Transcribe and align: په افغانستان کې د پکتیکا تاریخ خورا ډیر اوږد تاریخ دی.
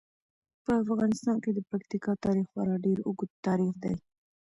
په 0.63 0.71
افغانستان 0.83 1.35
کې 1.43 1.51
د 1.53 1.59
پکتیکا 1.71 2.13
تاریخ 2.25 2.45
خورا 2.51 2.75
ډیر 2.85 2.99
اوږد 3.07 3.29
تاریخ 3.47 3.73
دی. 3.83 3.95